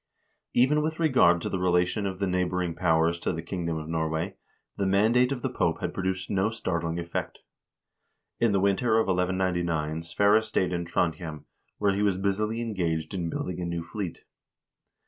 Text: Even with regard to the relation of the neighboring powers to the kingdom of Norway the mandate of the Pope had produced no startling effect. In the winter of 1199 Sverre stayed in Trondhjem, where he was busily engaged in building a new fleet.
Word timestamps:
Even 0.55 0.81
with 0.81 0.99
regard 0.99 1.41
to 1.43 1.47
the 1.49 1.59
relation 1.59 2.07
of 2.07 2.17
the 2.17 2.25
neighboring 2.25 2.73
powers 2.73 3.19
to 3.19 3.31
the 3.31 3.43
kingdom 3.43 3.77
of 3.77 3.87
Norway 3.87 4.35
the 4.75 4.87
mandate 4.87 5.31
of 5.31 5.43
the 5.43 5.49
Pope 5.51 5.79
had 5.79 5.93
produced 5.93 6.27
no 6.27 6.49
startling 6.49 6.97
effect. 6.97 7.37
In 8.39 8.51
the 8.51 8.59
winter 8.59 8.97
of 8.97 9.05
1199 9.05 10.01
Sverre 10.01 10.41
stayed 10.41 10.73
in 10.73 10.85
Trondhjem, 10.85 11.45
where 11.77 11.93
he 11.93 12.01
was 12.01 12.17
busily 12.17 12.61
engaged 12.61 13.13
in 13.13 13.29
building 13.29 13.59
a 13.61 13.65
new 13.65 13.83
fleet. 13.83 14.23